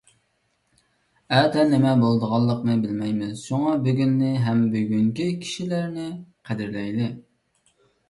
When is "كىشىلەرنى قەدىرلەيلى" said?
5.47-7.17